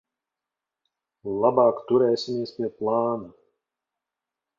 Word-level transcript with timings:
Labāk 1.43 1.81
turēsimies 1.91 2.53
pie 2.55 2.71
plāna. 2.79 3.29